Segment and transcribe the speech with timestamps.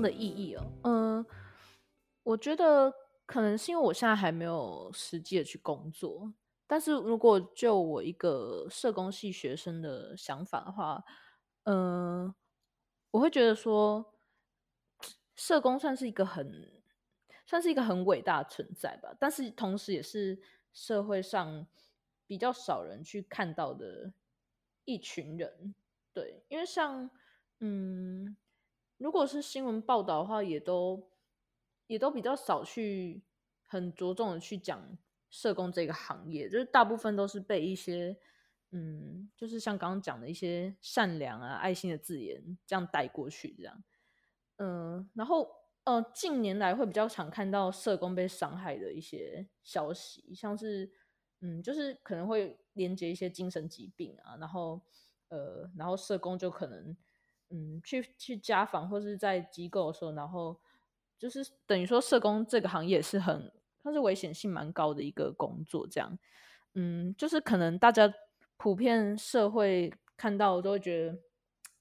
[0.00, 1.26] 的意义哦，嗯，
[2.22, 2.92] 我觉得
[3.24, 6.32] 可能是因为我现在还没有实际的去工作，
[6.66, 11.04] 但是如果就我一个社工系学生的想法的话，
[11.64, 12.34] 嗯，
[13.10, 14.14] 我会觉得说，
[15.34, 16.82] 社工算是一个很
[17.46, 20.40] 算是一个很伟大的存在吧，但是同时也是
[20.72, 21.66] 社会上
[22.26, 24.12] 比较少人去看到的
[24.84, 25.74] 一群人，
[26.12, 27.10] 对，因为像
[27.60, 28.36] 嗯。
[28.98, 31.10] 如果是新闻报道的话，也都
[31.86, 33.22] 也都比较少去
[33.66, 34.96] 很着重的去讲
[35.28, 38.16] 社工这个行业，就是大部分都是被一些
[38.70, 43.84] 嗯，就是像刚刚讲的一些善良啊、爱心的字眼这样带过去，这样。
[44.56, 45.46] 嗯，然后
[45.84, 50.90] 呃，近年来会比较常看到社工被伤害的一些消息，像是
[51.40, 54.80] 嗯，就是可能会连接一些精神疾病啊，然后
[55.28, 56.96] 呃，然后社工就可能。
[57.50, 60.60] 嗯，去去家访或是在机构的时候，然后
[61.16, 65.86] 就是等于说社工这个行业是很，它是危险性蛮高的一个工作。
[65.86, 66.18] 这样，
[66.74, 68.12] 嗯，就是可能大家
[68.56, 71.18] 普遍社会看到都会觉得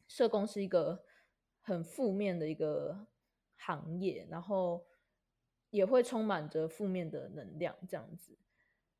[0.07, 1.03] 社工是一个
[1.61, 3.07] 很负面的一个
[3.57, 4.85] 行业，然后
[5.71, 8.37] 也会充满着负面的能量这样子。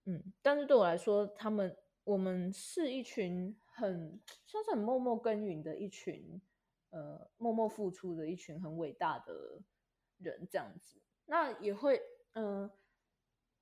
[0.06, 6.42] 嗯，但是对我来说，他们我们是一群很算是很默默耕耘的一群。
[6.96, 9.62] 呃，默默付出的一群很伟大的
[10.18, 12.02] 人，这样子，那也会，
[12.36, 12.72] 嗯，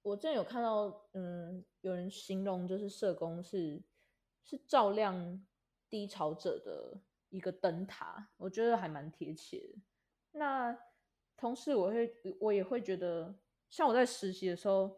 [0.03, 3.81] 我之前有看到，嗯，有人形容就是社工是
[4.43, 5.43] 是照亮
[5.89, 9.79] 低潮者的一个灯塔，我觉得还蛮贴切。
[10.33, 10.77] 那
[11.35, 13.33] 同时，我会我也会觉得，
[13.67, 14.95] 像我在实习的时候，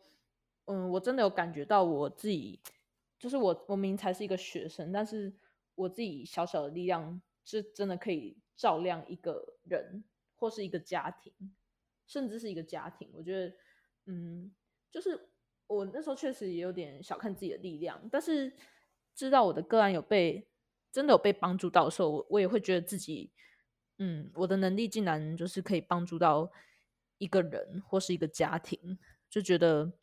[0.65, 2.61] 嗯，我真的有感觉到我自己，
[3.17, 5.33] 就是我我明明才是一个学生，但是
[5.75, 7.21] 我自己小小的力量。
[7.45, 10.03] 是真的可以照亮一个人，
[10.35, 11.31] 或是一个家庭，
[12.07, 13.09] 甚至是一个家庭。
[13.13, 13.55] 我觉得，
[14.07, 14.53] 嗯，
[14.91, 15.29] 就是
[15.67, 18.51] 我那时候确实也有点小看自己的力量，但是
[19.13, 20.47] 知道我的个案有被
[20.91, 23.31] 真的有被帮助到的时候，我我也会觉得自己，
[23.99, 26.51] 嗯，我的能力竟然就是可以帮助到
[27.17, 28.97] 一个人或是一个家庭，
[29.29, 29.93] 就觉得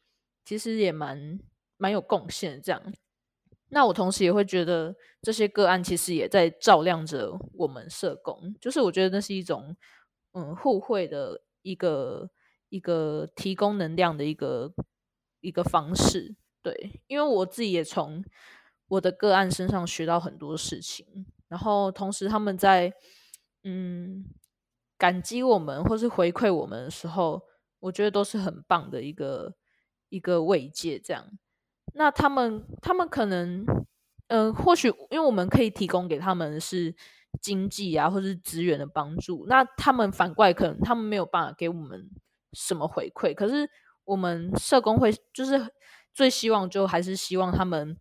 [0.44, 1.40] 其实也蛮
[1.76, 2.94] 蛮有贡献这样。
[3.74, 9.74] 那我同时也会觉得这些个案其实也在照亮着我们社工，就是我觉得那是一种
[10.32, 12.28] 嗯互惠的一个
[12.68, 14.74] 一个提供能量的一个
[15.40, 18.22] 一个方式，对，因为我自己也从
[18.88, 22.92] 我的个案身上学到很多事情，然后同时他们在
[23.64, 24.22] 嗯
[24.98, 27.40] 感激我们或是回馈我们的时候，
[27.80, 29.54] 我觉得都是很棒的一个
[30.10, 31.26] 一个慰藉，这样。
[31.94, 33.66] 那他们，他们可能，
[34.28, 36.94] 嗯，或许因为我们可以提供给他们是
[37.42, 42.08] 经济啊，或是资源的帮助，那他们反过来可能他们没有办法给我们
[42.54, 43.34] 什么回馈。
[43.34, 43.68] 可是
[44.04, 45.70] 我们社工会就是
[46.14, 47.94] 最希望，就还是希望他们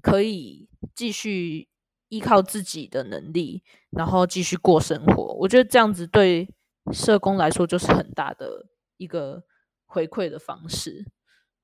[0.00, 1.68] 可以继续
[2.08, 5.34] 依靠自己的能力，然后继续过生活。
[5.40, 6.48] 我觉得这样子对
[6.92, 9.42] 社工来说就是很大的一个
[9.86, 11.04] 回馈的方式。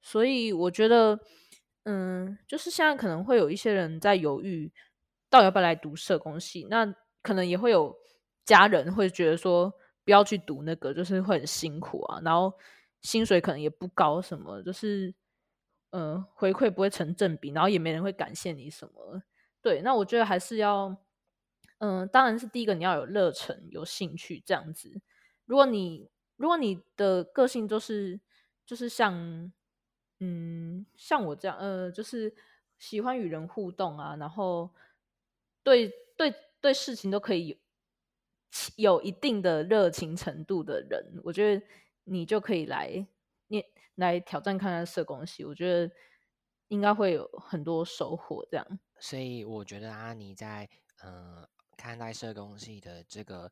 [0.02, 1.20] 所以我觉得。
[1.84, 4.70] 嗯，就是现在可能会有一些人在犹豫，
[5.30, 6.66] 到底要不要来读社工系。
[6.68, 7.96] 那可能也会有
[8.44, 9.72] 家人会觉得说，
[10.04, 12.52] 不要去读那个，就是会很辛苦啊，然后
[13.00, 15.14] 薪水可能也不高，什么就是
[15.92, 19.22] 嗯回馈不会成正比，然后也没人会感谢你什么。
[19.62, 20.94] 对，那我觉得还是要，
[21.78, 25.00] 嗯，当然是第一个你要有热忱、有兴趣这样子。
[25.46, 28.20] 如果你如果你的个性就是
[28.66, 29.50] 就是像。
[30.22, 30.59] 嗯，
[31.00, 32.34] 像我这样，呃，就是
[32.78, 34.70] 喜欢与人互动啊，然后
[35.62, 37.56] 对对对事情都可以有
[38.76, 41.66] 有一定的热情程度的人，我觉得
[42.04, 43.06] 你就可以来
[43.48, 45.90] 你来挑战看看社工系，我觉得
[46.68, 48.46] 应该会有很多收获。
[48.50, 50.68] 这样，所以我觉得啊，你在
[51.02, 51.48] 嗯
[51.78, 53.50] 看待社工系的这个。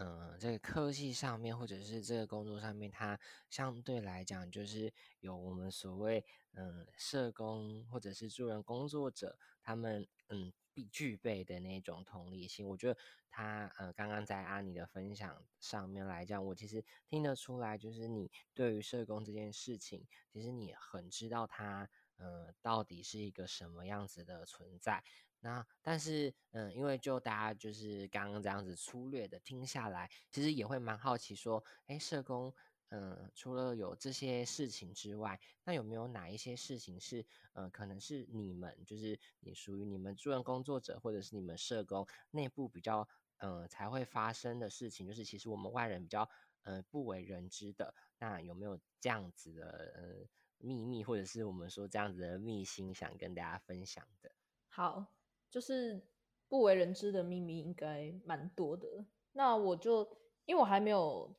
[0.00, 3.18] 嗯，这个科技上面，或者是这个工作上面，它
[3.50, 12.68] 相对来讲就是有我们所谓嗯社工或者是助人工作者他们嗯必具备的那种同理心。
[12.68, 12.96] 我觉得
[13.28, 25.02] 他呃刚刚在阿尼的分享上面来讲，我其实听得出来，就是你对于社工这件事情，其实你很知道他呃到底是一个什么样子的存在。
[25.40, 32.52] 那但是，嗯，因为就大家就是刚刚这样子粗略的听下来，其实也会蛮好奇说，哎，社工，
[32.88, 46.28] 嗯，除了有这些事情之外，那有没有哪一些事情是，呃，可能是你们就是你属于你们助人工作者或者是你们社工内部比较嗯才会发生的事情，就是其实我们外人比较
[46.62, 47.94] 呃不为人知的。
[48.18, 54.32] 那有没有这样子的呃秘密，或者是我们说这样子的秘辛，想跟大家分享的？
[54.70, 55.06] 好，
[55.50, 56.00] 就是
[56.48, 58.86] 不为人知的秘密应该蛮多的。
[59.32, 60.08] 那我就
[60.46, 61.34] 因为我还没有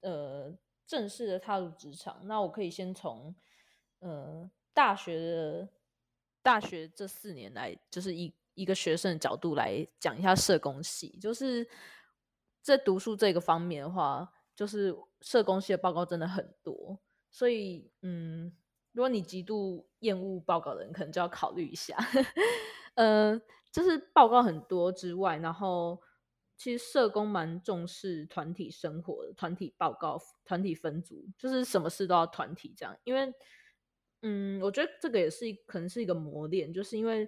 [0.00, 3.34] 呃正式的踏入职场，那我可以先从
[4.00, 5.68] 呃大学的
[6.42, 11.18] 大学这四年来，就是一一个学生的角度来讲一下社工系。
[11.20, 11.66] 就是
[12.60, 16.98] 在读书这个方面的话，就是社工系的报告真的很多，
[17.30, 18.54] 所以嗯，
[18.92, 21.96] 如果你极度厌恶报告的人，可能就要考虑一下。
[23.00, 23.40] 呃，
[23.72, 25.98] 就是报告很多之外，然后
[26.58, 32.94] 其实社工蛮重视团体生活的，团体报告、团体分组，就是什么事都要团体这样。
[33.04, 33.32] 因为，
[34.20, 37.26] 嗯，我觉得这个也是可能是一个磨练，就是因为，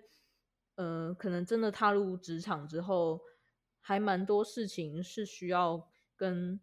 [0.74, 3.22] 呃，可能真的踏入职场之后，
[3.80, 6.60] 还蛮多事情是需要跟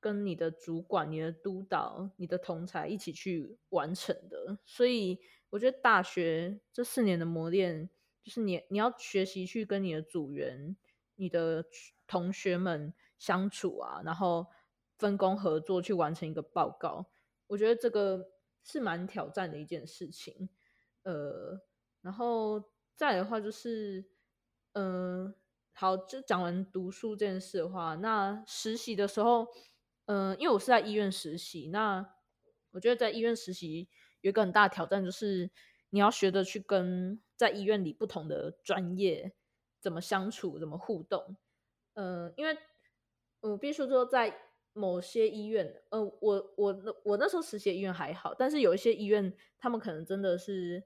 [0.00, 4.58] 跟你的主管、你的督导、你的同才一起去完成的。
[4.64, 5.20] 所以，
[5.50, 7.88] 我觉得大学这四年的磨练。
[8.28, 10.76] 就是你，你要学习去跟你的组员、
[11.14, 11.64] 你的
[12.06, 14.46] 同学们相处啊，然后
[14.98, 17.06] 分工合作去完成一个报告。
[17.46, 18.32] 我觉得这个
[18.62, 20.50] 是蛮挑战的一件事情。
[21.04, 21.58] 呃，
[22.02, 22.62] 然后
[22.94, 24.04] 再的话就是，
[24.72, 25.34] 嗯，
[25.72, 29.46] 好，就讲完读书这件事的话，那实习的时候，
[30.04, 32.06] 嗯，因为我是在医院实习，那
[32.72, 33.88] 我觉得在医院实习
[34.20, 35.50] 有一个很大的挑战，就是
[35.88, 37.18] 你要学着去跟。
[37.38, 39.32] 在医院里，不同的专业
[39.80, 41.36] 怎么相处，怎么互动？
[41.94, 42.58] 呃，因为
[43.38, 44.36] 我必须说，在
[44.72, 50.82] 某些医院，呃，我我我那时候实习医院还好，但是有一些医院，他们可能真的是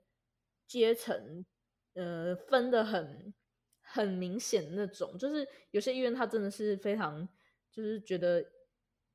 [0.66, 1.46] 阶层，
[1.94, 3.32] 呃，分的很
[3.80, 5.16] 很明显那种。
[5.16, 7.26] 就是有些医院，他真的是非常，
[7.70, 8.44] 就是觉得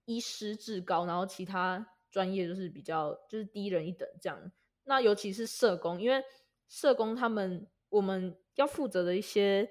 [0.06, 4.52] 医师至高，然后其他专业就是比较就是低人一等这样。
[4.86, 6.24] 那尤其是社工，因为
[6.68, 9.70] 社工他们，我们要负责的一些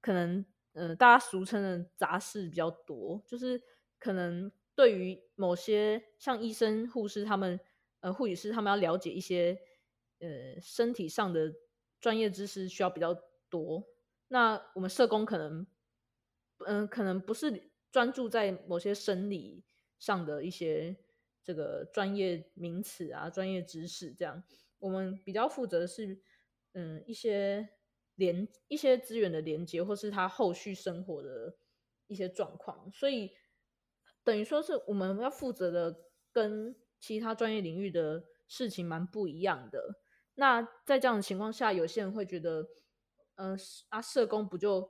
[0.00, 3.62] 可能，呃，大家俗称的杂事比较多，就是
[3.98, 7.58] 可能对于某些像医生、护士他们，
[8.00, 9.58] 呃，护理师他们要了解一些，
[10.20, 11.52] 呃，身体上的
[12.00, 13.14] 专业知识需要比较
[13.50, 13.84] 多。
[14.28, 15.66] 那我们社工可能，
[16.66, 19.64] 嗯，可能不是专注在某些生理
[19.98, 20.96] 上的一些
[21.42, 24.44] 这个专业名词啊、专业知识这样，
[24.78, 26.22] 我们比较负责的是。
[26.74, 27.70] 嗯，一些
[28.14, 31.56] 连一些资源的连接，或是他后续生活的
[32.06, 33.32] 一些状况，所以
[34.22, 39.98] 等于说是我们要负责的跟其他专业领域的事情蛮不一样的。
[40.34, 42.68] 那在这样的情况下，有些人会觉得，
[43.36, 43.58] 嗯，
[43.88, 44.88] 啊，社工不就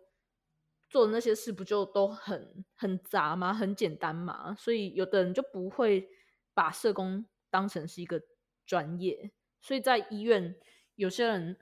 [0.90, 3.54] 做的那些事不就都很很杂吗？
[3.54, 4.54] 很简单嘛？
[4.56, 6.08] 所以有的人就不会
[6.52, 8.20] 把社工当成是一个
[8.66, 10.56] 专业，所以在医院
[10.96, 11.56] 有些人。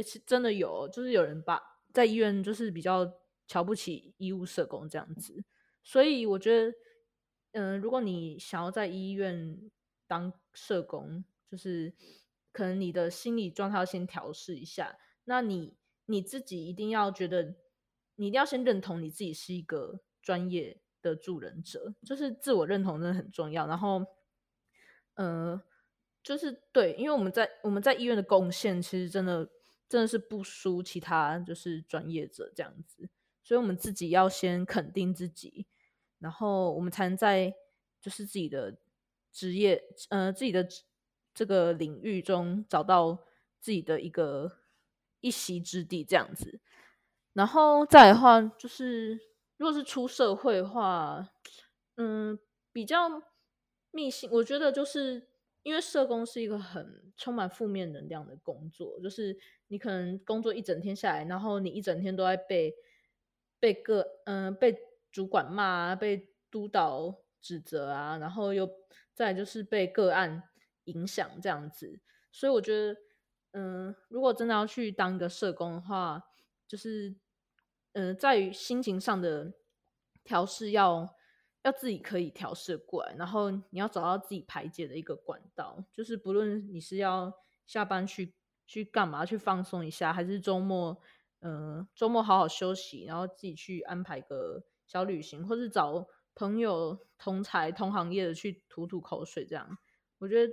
[0.00, 1.60] 是真的有，就是有人把
[1.92, 3.14] 在医院就是比较
[3.48, 5.42] 瞧不起医务社工这样子，
[5.82, 6.72] 所以我觉得，
[7.50, 9.68] 嗯，如果你想要在医院
[10.06, 11.92] 当社工，就是
[12.52, 14.96] 可能你的心理状态要先调试一下。
[15.24, 17.56] 那你你自己一定要觉得，
[18.14, 23.66] 你一定要先认同你自己是一个专业的助人者，就是自我认同真的很重要。
[23.66, 24.06] 然后，
[25.14, 25.60] 呃，
[26.28, 29.48] 就是对，因为我们在我们在医院的贡献，其实真的。
[29.90, 33.08] 真的是不输其他就是专业者这样子，
[33.42, 35.66] 所以我们自己要先肯定自己，
[36.18, 37.54] 然后我们才能在
[37.98, 38.76] 就是自己的
[39.32, 40.68] 职业呃自己的
[41.32, 43.18] 这个领域中找到
[43.60, 44.58] 自己的一个
[45.20, 46.60] 一席之地这样子。
[47.32, 49.18] 然后再的话，就是
[49.56, 51.30] 如果是出社会的话，
[51.96, 52.38] 嗯，
[52.74, 53.22] 比较
[53.90, 55.27] 密信，我觉得就是。
[55.62, 59.36] 因为社工是一个很充满负面能量的工作，就是
[59.66, 62.74] 你可能工作一整天下来，然后你一整天都在被
[63.60, 64.78] 被个嗯被
[65.10, 68.70] 主管骂、被督导指责啊，然后又
[69.12, 70.42] 再就是被个案
[70.84, 72.00] 影响这样子。
[72.32, 72.96] 所以我觉得，
[73.52, 76.22] 嗯，如果真的要去当一个社工的话，
[76.66, 77.14] 就是
[77.92, 79.52] 嗯，在于心情上的
[80.24, 81.17] 调试要。
[81.68, 87.32] 要自己可以调试过来，然后你要找到自己排解的一个管道，就是不论你是要
[87.66, 88.34] 下班去
[88.66, 90.98] 去干嘛，去放松一下，还是周末，
[91.40, 99.78] 嗯，周末好好休息，然后自己去安排个小旅行，或是找朋友同才同行业的去吐吐口水，这样，
[100.18, 100.52] 我觉得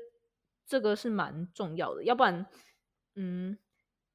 [0.66, 2.04] 这个是蛮重要的。
[2.04, 2.46] 要不然，
[3.16, 3.58] 嗯，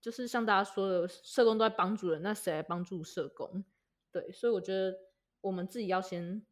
[0.00, 3.64] 就是像大家说的，社工都在帮助人，那谁来帮助社工？
[4.12, 4.95] 对，所以我觉得
[5.40, 6.45] 我们自己要先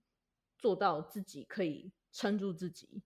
[0.58, 3.02] 做到自己可以撑住自己，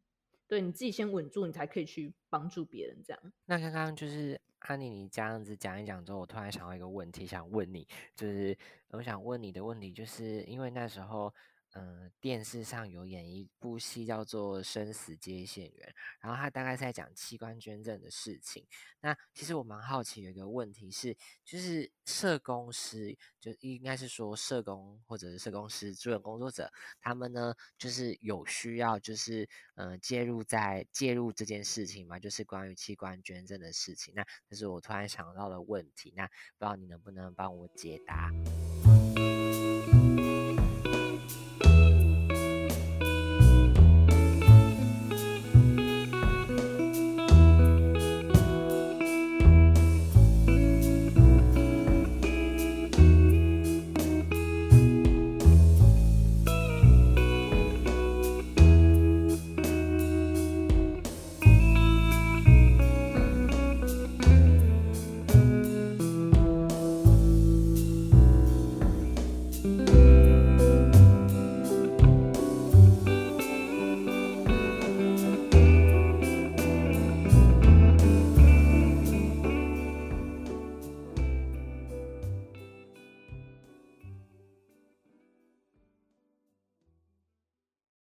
[0.49, 3.01] 对你自己先稳住，你才可以去帮助别人。
[3.05, 3.33] 这样。
[3.45, 11.33] 那刚刚就是安妮，你这样子讲一讲之后，我突然想到一个问题，想问你，就是我想问你的问题，就是因为那时候。
[11.75, 15.89] 嗯，电视上有演一部戏叫做《生死接线员》，
[16.21, 18.67] 然后他大概是在讲器官捐赠的事情。
[19.01, 34.13] 那其实我蛮好奇，有一个问题是，就是社工师，就应该是说社工或者是社工师、助人工作者，他们呢，就是有需要，就是嗯，介入在介入这件事情嘛，就是关于器官捐赠的事情。
[34.15, 38.31] 那这是我突然想到的问题，那不知道你能不能帮我解答？